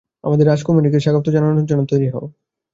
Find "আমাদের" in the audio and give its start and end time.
0.23-0.45